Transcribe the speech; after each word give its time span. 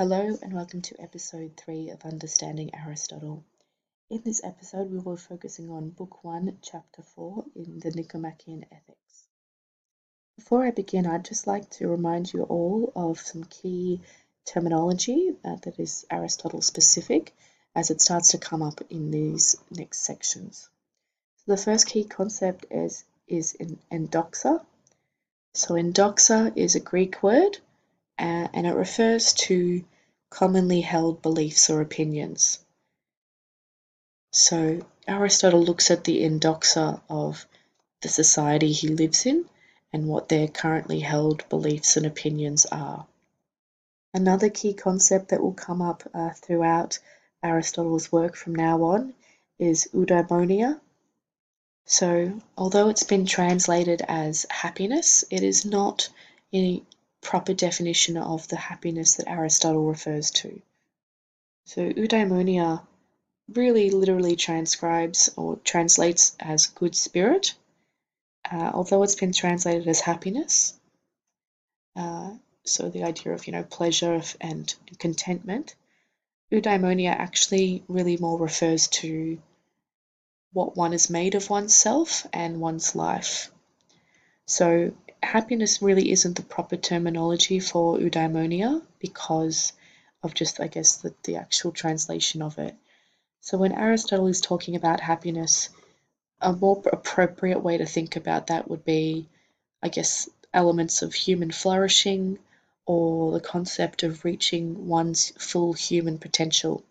Hello 0.00 0.38
and 0.40 0.54
welcome 0.54 0.80
to 0.80 0.98
episode 0.98 1.58
3 1.58 1.90
of 1.90 2.06
Understanding 2.06 2.70
Aristotle. 2.74 3.44
In 4.08 4.22
this 4.24 4.42
episode, 4.42 4.90
we 4.90 4.98
will 4.98 5.16
be 5.16 5.20
focusing 5.20 5.68
on 5.68 5.90
Book 5.90 6.24
1, 6.24 6.56
Chapter 6.62 7.02
4 7.02 7.44
in 7.54 7.80
the 7.80 7.90
Nicomachean 7.90 8.64
Ethics. 8.72 9.26
Before 10.38 10.64
I 10.64 10.70
begin, 10.70 11.06
I'd 11.06 11.26
just 11.26 11.46
like 11.46 11.68
to 11.72 11.88
remind 11.88 12.32
you 12.32 12.44
all 12.44 12.94
of 12.96 13.20
some 13.20 13.44
key 13.44 14.00
terminology 14.46 15.36
uh, 15.44 15.56
that 15.64 15.78
is 15.78 16.06
Aristotle 16.10 16.62
specific 16.62 17.34
as 17.74 17.90
it 17.90 18.00
starts 18.00 18.30
to 18.30 18.38
come 18.38 18.62
up 18.62 18.80
in 18.88 19.10
these 19.10 19.56
next 19.70 19.98
sections. 19.98 20.70
So 21.44 21.52
the 21.52 21.62
first 21.62 21.86
key 21.86 22.04
concept 22.04 22.64
is, 22.70 23.04
is 23.28 23.54
endoxa. 23.92 24.64
So 25.52 25.74
endoxa 25.74 26.56
is 26.56 26.74
a 26.74 26.80
Greek 26.80 27.22
word 27.22 27.58
uh, 28.20 28.48
and 28.52 28.66
it 28.66 28.74
refers 28.74 29.32
to 29.32 29.82
commonly 30.28 30.82
held 30.82 31.22
beliefs 31.22 31.70
or 31.70 31.80
opinions. 31.80 32.58
So 34.32 34.86
Aristotle 35.08 35.62
looks 35.62 35.90
at 35.90 36.04
the 36.04 36.22
endoxa 36.22 37.00
of 37.08 37.46
the 38.02 38.08
society 38.08 38.72
he 38.72 38.88
lives 38.88 39.26
in 39.26 39.46
and 39.92 40.06
what 40.06 40.28
their 40.28 40.46
currently 40.46 41.00
held 41.00 41.48
beliefs 41.48 41.96
and 41.96 42.06
opinions 42.06 42.66
are. 42.66 43.06
Another 44.12 44.50
key 44.50 44.74
concept 44.74 45.30
that 45.30 45.42
will 45.42 45.54
come 45.54 45.82
up 45.82 46.08
uh, 46.14 46.30
throughout 46.30 46.98
Aristotle's 47.42 48.12
work 48.12 48.36
from 48.36 48.54
now 48.54 48.82
on 48.82 49.14
is 49.58 49.88
eudaimonia. 49.94 50.80
So, 51.86 52.40
although 52.56 52.88
it's 52.88 53.02
been 53.02 53.26
translated 53.26 54.02
as 54.06 54.46
happiness, 54.50 55.24
it 55.30 55.42
is 55.42 55.64
not 55.64 56.08
any 56.52 56.84
proper 57.20 57.54
definition 57.54 58.16
of 58.16 58.48
the 58.48 58.56
happiness 58.56 59.16
that 59.16 59.28
Aristotle 59.28 59.86
refers 59.86 60.30
to. 60.30 60.60
So, 61.66 61.88
eudaimonia 61.88 62.86
really 63.48 63.90
literally 63.90 64.36
transcribes 64.36 65.30
or 65.36 65.56
translates 65.56 66.36
as 66.40 66.66
good 66.66 66.94
spirit, 66.94 67.54
uh, 68.50 68.70
although 68.74 69.02
it's 69.02 69.14
been 69.14 69.32
translated 69.32 69.86
as 69.88 70.00
happiness. 70.00 70.78
Uh, 71.96 72.34
so, 72.64 72.88
the 72.88 73.04
idea 73.04 73.32
of 73.32 73.46
you 73.46 73.52
know 73.52 73.64
pleasure 73.64 74.22
and 74.40 74.74
contentment 74.98 75.74
eudaimonia 76.52 77.10
actually 77.10 77.82
really 77.88 78.16
more 78.16 78.38
refers 78.38 78.88
to 78.88 79.38
what 80.52 80.76
one 80.76 80.92
is 80.92 81.10
made 81.10 81.34
of 81.34 81.48
oneself 81.48 82.26
and 82.32 82.60
one's 82.60 82.94
life. 82.96 83.50
So 84.46 84.92
happiness 85.22 85.82
really 85.82 86.10
isn't 86.10 86.36
the 86.36 86.42
proper 86.42 86.76
terminology 86.76 87.60
for 87.60 87.98
eudaimonia 87.98 88.82
because 88.98 89.72
of 90.22 90.34
just, 90.34 90.60
I 90.60 90.66
guess, 90.66 90.96
the, 90.96 91.14
the 91.24 91.36
actual 91.36 91.72
translation 91.72 92.42
of 92.42 92.58
it. 92.58 92.74
So 93.40 93.58
when 93.58 93.72
Aristotle 93.72 94.26
is 94.26 94.40
talking 94.40 94.76
about 94.76 95.00
happiness, 95.00 95.70
a 96.40 96.52
more 96.52 96.82
appropriate 96.92 97.60
way 97.60 97.78
to 97.78 97.86
think 97.86 98.16
about 98.16 98.48
that 98.48 98.68
would 98.68 98.84
be, 98.84 99.28
I 99.82 99.88
guess, 99.88 100.28
elements 100.52 101.02
of 101.02 101.14
human 101.14 101.50
flourishing, 101.50 102.38
or 102.86 103.32
the 103.32 103.40
concept 103.40 104.02
of 104.02 104.24
reaching 104.24 104.88
one's 104.88 105.30
full 105.38 105.72
human 105.72 106.18
potential. 106.18 106.82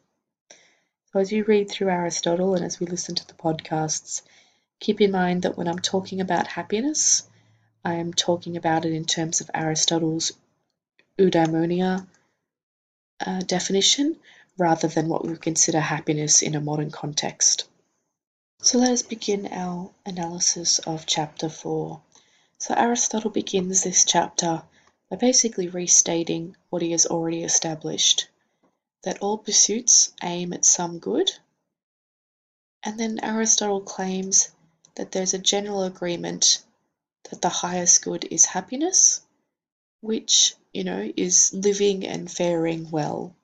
So, 1.11 1.19
as 1.19 1.31
you 1.31 1.43
read 1.43 1.69
through 1.69 1.89
Aristotle 1.89 2.55
and 2.55 2.63
as 2.63 2.79
we 2.79 2.85
listen 2.85 3.15
to 3.15 3.27
the 3.27 3.33
podcasts, 3.33 4.21
keep 4.79 5.01
in 5.01 5.11
mind 5.11 5.41
that 5.41 5.57
when 5.57 5.67
I'm 5.67 5.79
talking 5.79 6.21
about 6.21 6.47
happiness, 6.47 7.28
I 7.83 7.95
am 7.95 8.13
talking 8.13 8.57
about 8.57 8.85
it 8.85 8.93
in 8.93 9.05
terms 9.05 9.41
of 9.41 9.49
Aristotle's 9.53 10.33
eudaimonia 11.17 12.05
uh, 13.25 13.39
definition 13.39 14.17
rather 14.57 14.87
than 14.87 15.07
what 15.07 15.25
we 15.25 15.37
consider 15.37 15.79
happiness 15.79 16.41
in 16.41 16.55
a 16.55 16.61
modern 16.61 16.91
context. 16.91 17.65
So 18.61 18.77
let 18.79 18.91
us 18.91 19.03
begin 19.03 19.47
our 19.47 19.89
analysis 20.05 20.79
of 20.79 21.05
chapter 21.05 21.47
4. 21.47 22.01
So 22.57 22.73
Aristotle 22.73 23.31
begins 23.31 23.83
this 23.83 24.03
chapter 24.03 24.63
by 25.09 25.15
basically 25.15 25.69
restating 25.69 26.57
what 26.69 26.81
he 26.81 26.91
has 26.91 27.05
already 27.05 27.43
established 27.43 28.27
that 29.03 29.19
all 29.19 29.37
pursuits 29.37 30.11
aim 30.21 30.51
at 30.51 30.65
some 30.65 30.99
good. 30.99 31.31
And 32.83 32.99
then 32.99 33.19
Aristotle 33.23 33.81
claims 33.81 34.49
that 34.95 35.11
there's 35.13 35.33
a 35.33 35.39
general 35.39 35.83
agreement 35.83 36.61
that 37.29 37.41
the 37.41 37.49
highest 37.49 38.03
good 38.03 38.25
is 38.31 38.45
happiness, 38.45 39.21
which, 40.01 40.55
you 40.73 40.83
know, 40.83 41.11
is 41.17 41.53
living 41.53 42.05
and 42.05 42.31
faring 42.31 42.89
well, 42.91 43.35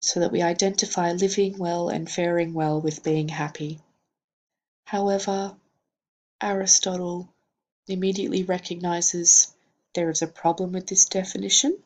so 0.00 0.20
that 0.20 0.32
we 0.32 0.42
identify 0.42 1.12
living 1.12 1.58
well 1.58 1.88
and 1.88 2.10
faring 2.10 2.54
well 2.54 2.80
with 2.80 3.04
being 3.04 3.28
happy. 3.28 3.80
However, 4.84 5.54
Aristotle 6.40 7.28
immediately 7.86 8.42
recognizes 8.42 9.54
there 9.94 10.10
is 10.10 10.22
a 10.22 10.26
problem 10.26 10.72
with 10.72 10.86
this 10.86 11.04
definition 11.04 11.76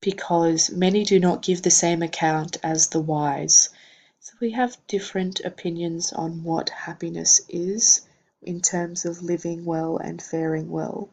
because 0.00 0.70
many 0.70 1.04
do 1.04 1.18
not 1.20 1.42
give 1.42 1.62
the 1.62 1.70
same 1.70 2.02
account 2.02 2.56
as 2.62 2.88
the 2.88 3.00
wise. 3.00 3.68
So 4.20 4.34
we 4.40 4.52
have 4.52 4.76
different 4.86 5.40
opinions 5.40 6.12
on 6.12 6.44
what 6.44 6.70
happiness 6.70 7.40
is 7.48 8.02
in 8.42 8.60
terms 8.60 9.04
of 9.04 9.22
living 9.22 9.64
well 9.64 9.98
and 9.98 10.20
faring 10.22 10.70
well. 10.70 11.08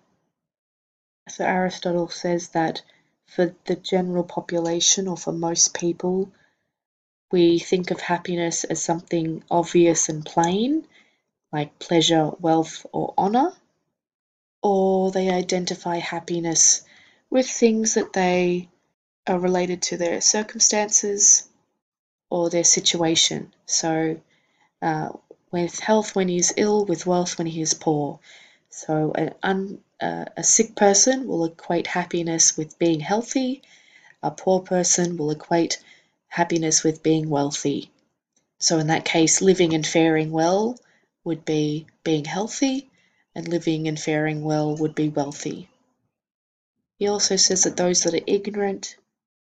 So 1.30 1.46
Aristotle 1.46 2.10
says 2.10 2.50
that 2.50 2.82
for 3.28 3.56
the 3.66 3.76
general 3.76 4.24
population 4.24 5.08
or 5.08 5.18
for 5.18 5.32
most 5.32 5.74
people, 5.74 6.32
we 7.32 7.60
think 7.60 7.92
of 7.92 8.00
happiness 8.00 8.64
as 8.64 8.82
something 8.82 9.44
obvious 9.52 10.10
and 10.10 10.26
plain, 10.26 10.88
like 11.52 11.78
pleasure, 11.80 12.32
wealth, 12.40 12.86
or 12.92 13.14
honor 13.18 13.54
or 14.62 15.12
they 15.12 15.30
identify 15.30 15.98
happiness 15.98 16.82
with 17.30 17.50
things 17.50 17.94
that 17.94 18.14
they 18.14 18.68
are 19.28 19.40
related 19.40 19.82
to 19.82 19.98
their 19.98 20.22
circumstances 20.22 21.48
or 22.30 22.50
their 22.50 22.64
situation. 22.64 23.54
So, 23.66 24.20
uh, 24.82 25.10
with 25.52 25.80
health 25.80 26.16
when 26.16 26.28
he 26.28 26.38
is 26.38 26.54
ill, 26.58 26.86
with 26.86 27.06
wealth 27.06 27.38
when 27.38 27.48
he 27.48 27.62
is 27.62 27.74
poor. 27.74 28.20
So, 28.70 29.12
an 29.14 29.34
un, 29.42 29.84
uh, 30.00 30.26
a 30.38 30.44
sick 30.44 30.76
person 30.76 31.28
will 31.28 31.46
equate 31.46 31.88
happiness 31.88 32.56
with 32.56 32.78
being 32.78 33.00
healthy, 33.00 33.64
a 34.22 34.32
poor 34.32 34.62
person 34.62 35.18
will 35.18 35.32
equate 35.32 35.80
happiness 36.28 36.84
with 36.84 37.02
being 37.02 37.30
wealthy. 37.30 37.90
So, 38.60 38.78
in 38.80 38.88
that 38.88 39.06
case, 39.06 39.42
living 39.42 39.74
and 39.74 39.86
faring 39.86 40.32
well 40.32 40.78
would 41.24 41.46
be 41.46 41.88
being 42.04 42.26
healthy, 42.26 42.90
and 43.34 43.48
living 43.48 43.88
and 43.88 44.00
faring 44.00 44.44
well 44.44 44.76
would 44.76 44.96
be 44.96 45.10
wealthy. 45.10 45.70
He 46.98 47.08
also 47.08 47.38
says 47.38 47.64
that 47.64 47.78
those 47.78 48.04
that 48.04 48.14
are 48.14 48.26
ignorant 48.28 48.98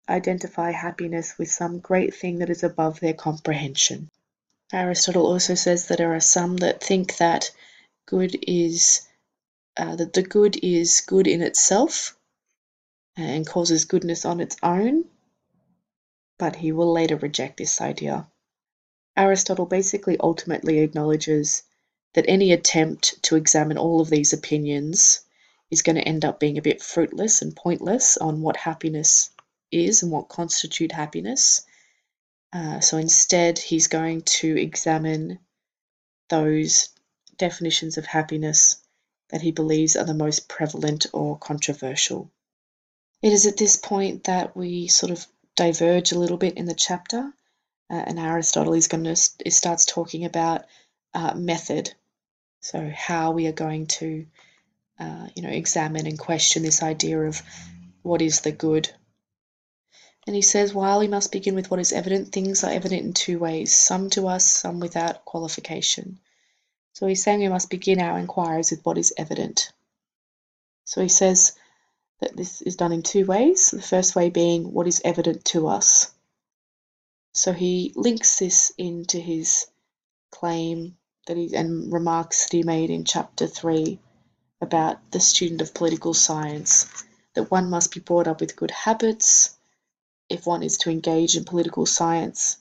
identify 0.08 0.70
happiness 0.70 1.36
with 1.38 1.50
some 1.50 1.80
great 1.80 2.14
thing 2.14 2.38
that 2.38 2.50
is 2.50 2.62
above 2.62 3.00
their 3.00 3.14
comprehension. 3.14 4.08
Aristotle 4.72 5.26
also 5.26 5.54
says 5.54 5.86
that 5.86 5.98
there 5.98 6.14
are 6.14 6.20
some 6.20 6.56
that 6.58 6.82
think 6.82 7.18
that 7.18 7.50
good 8.06 8.36
is 8.42 9.06
uh, 9.76 9.96
that 9.96 10.12
the 10.12 10.22
good 10.22 10.58
is 10.62 11.02
good 11.06 11.26
in 11.26 11.42
itself 11.42 12.16
and 13.16 13.46
causes 13.46 13.84
goodness 13.84 14.24
on 14.24 14.40
its 14.40 14.56
own, 14.62 15.04
but 16.38 16.56
he 16.56 16.72
will 16.72 16.92
later 16.92 17.16
reject 17.16 17.58
this 17.58 17.80
idea. 17.80 18.26
Aristotle 19.16 19.66
basically 19.66 20.16
ultimately 20.18 20.78
acknowledges 20.78 21.62
that 22.14 22.24
any 22.28 22.52
attempt 22.52 23.22
to 23.24 23.36
examine 23.36 23.78
all 23.78 24.00
of 24.00 24.08
these 24.10 24.32
opinions 24.32 25.20
is 25.70 25.82
going 25.82 25.96
to 25.96 26.02
end 26.08 26.24
up 26.24 26.40
being 26.40 26.58
a 26.58 26.62
bit 26.62 26.82
fruitless 26.82 27.42
and 27.42 27.56
pointless 27.56 28.16
on 28.16 28.42
what 28.42 28.56
happiness 28.56 29.30
is 29.70 30.02
and 30.02 30.12
what 30.12 30.28
constitute 30.28 30.92
happiness. 30.92 31.62
Uh, 32.52 32.80
so 32.80 32.98
instead, 32.98 33.58
he's 33.58 33.88
going 33.88 34.22
to 34.22 34.56
examine 34.56 35.38
those 36.28 36.90
definitions 37.36 37.98
of 37.98 38.04
happiness 38.04 38.76
that 39.30 39.40
he 39.40 39.52
believes 39.52 39.96
are 39.96 40.04
the 40.04 40.14
most 40.14 40.48
prevalent 40.48 41.06
or 41.12 41.38
controversial. 41.38 42.30
It 43.22 43.32
is 43.32 43.46
at 43.46 43.56
this 43.56 43.76
point 43.76 44.24
that 44.24 44.56
we 44.56 44.88
sort 44.88 45.12
of 45.12 45.26
diverge 45.56 46.12
a 46.12 46.18
little 46.18 46.36
bit 46.36 46.54
in 46.58 46.66
the 46.66 46.74
chapter, 46.74 47.32
uh, 47.90 47.94
and 47.94 48.18
Aristotle 48.18 48.74
is 48.74 48.88
going 48.88 49.04
to 49.04 49.16
starts 49.50 49.86
talking 49.86 50.24
about 50.24 50.66
uh, 51.14 51.34
method 51.34 51.94
so 52.62 52.92
how 52.94 53.32
we 53.32 53.48
are 53.48 53.52
going 53.52 53.86
to, 53.88 54.24
uh, 54.98 55.26
you 55.34 55.42
know, 55.42 55.48
examine 55.48 56.06
and 56.06 56.18
question 56.18 56.62
this 56.62 56.82
idea 56.82 57.20
of 57.20 57.42
what 58.02 58.22
is 58.22 58.40
the 58.40 58.52
good. 58.52 58.88
And 60.26 60.36
he 60.36 60.42
says, 60.42 60.72
while 60.72 61.00
we 61.00 61.08
must 61.08 61.32
begin 61.32 61.54
with 61.56 61.70
what 61.70 61.80
is 61.80 61.92
evident, 61.92 62.32
things 62.32 62.62
are 62.62 62.70
evident 62.70 63.02
in 63.02 63.12
two 63.12 63.38
ways, 63.38 63.74
some 63.74 64.08
to 64.10 64.28
us, 64.28 64.50
some 64.50 64.78
without 64.78 65.24
qualification. 65.24 66.20
So 66.92 67.06
he's 67.06 67.22
saying 67.22 67.40
we 67.40 67.48
must 67.48 67.70
begin 67.70 68.00
our 68.00 68.18
inquiries 68.18 68.70
with 68.70 68.84
what 68.84 68.98
is 68.98 69.12
evident. 69.16 69.72
So 70.84 71.02
he 71.02 71.08
says 71.08 71.52
that 72.20 72.36
this 72.36 72.62
is 72.62 72.76
done 72.76 72.92
in 72.92 73.02
two 73.02 73.26
ways. 73.26 73.72
The 73.72 73.82
first 73.82 74.14
way 74.14 74.30
being 74.30 74.72
what 74.72 74.86
is 74.86 75.02
evident 75.04 75.44
to 75.46 75.66
us. 75.66 76.12
So 77.34 77.52
he 77.52 77.92
links 77.96 78.38
this 78.38 78.72
into 78.78 79.18
his 79.18 79.66
claim 80.30 80.96
that 81.26 81.36
he 81.36 81.54
and 81.56 81.92
remarks 81.92 82.44
that 82.44 82.56
he 82.56 82.62
made 82.62 82.90
in 82.90 83.04
chapter 83.04 83.46
three 83.46 83.98
about 84.60 84.98
the 85.10 85.20
student 85.20 85.62
of 85.62 85.74
political 85.74 86.14
science 86.14 87.04
that 87.34 87.50
one 87.50 87.70
must 87.70 87.92
be 87.92 88.00
brought 88.00 88.28
up 88.28 88.40
with 88.40 88.56
good 88.56 88.70
habits 88.70 89.56
if 90.32 90.46
one 90.46 90.62
is 90.62 90.78
to 90.78 90.90
engage 90.90 91.36
in 91.36 91.44
political 91.44 91.86
science, 91.86 92.56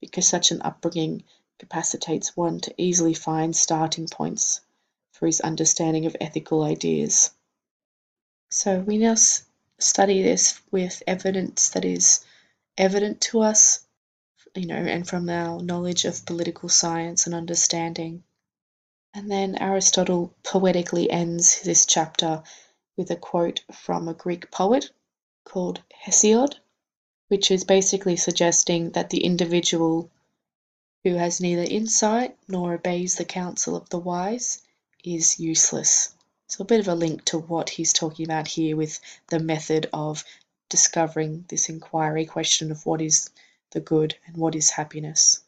because 0.00 0.26
such 0.26 0.50
an 0.50 0.62
upbringing 0.62 1.24
capacitates 1.58 2.36
one 2.36 2.60
to 2.60 2.74
easily 2.76 3.14
find 3.14 3.54
starting 3.54 4.08
points 4.08 4.60
for 5.12 5.26
his 5.26 5.40
understanding 5.40 6.06
of 6.06 6.16
ethical 6.20 6.62
ideas. 6.62 7.30
So 8.50 8.80
we 8.80 8.98
now 8.98 9.14
study 9.78 10.22
this 10.22 10.60
with 10.70 11.02
evidence 11.06 11.70
that 11.70 11.84
is 11.84 12.24
evident 12.76 13.20
to 13.20 13.40
us, 13.40 13.84
you 14.54 14.66
know, 14.66 14.76
and 14.76 15.06
from 15.06 15.28
our 15.28 15.62
knowledge 15.62 16.04
of 16.04 16.26
political 16.26 16.68
science 16.68 17.26
and 17.26 17.34
understanding. 17.34 18.24
And 19.12 19.30
then 19.30 19.56
Aristotle 19.56 20.34
poetically 20.42 21.10
ends 21.10 21.62
this 21.62 21.86
chapter 21.86 22.42
with 22.96 23.10
a 23.10 23.16
quote 23.16 23.60
from 23.72 24.08
a 24.08 24.14
Greek 24.14 24.50
poet 24.50 24.90
called 25.44 25.82
Hesiod, 26.04 26.56
which 27.34 27.50
is 27.50 27.64
basically 27.64 28.14
suggesting 28.14 28.90
that 28.90 29.10
the 29.10 29.24
individual 29.24 30.08
who 31.02 31.14
has 31.14 31.40
neither 31.40 31.64
insight 31.64 32.36
nor 32.46 32.74
obeys 32.74 33.16
the 33.16 33.24
counsel 33.24 33.74
of 33.74 33.88
the 33.88 33.98
wise 33.98 34.62
is 35.02 35.40
useless. 35.40 36.14
So, 36.46 36.62
a 36.62 36.64
bit 36.64 36.78
of 36.78 36.86
a 36.86 36.94
link 36.94 37.24
to 37.24 37.38
what 37.38 37.70
he's 37.70 37.92
talking 37.92 38.24
about 38.24 38.46
here 38.46 38.76
with 38.76 39.00
the 39.30 39.40
method 39.40 39.88
of 39.92 40.22
discovering 40.68 41.44
this 41.48 41.68
inquiry 41.68 42.24
question 42.24 42.70
of 42.70 42.86
what 42.86 43.00
is 43.02 43.28
the 43.72 43.80
good 43.80 44.14
and 44.26 44.36
what 44.36 44.54
is 44.54 44.70
happiness. 44.70 45.40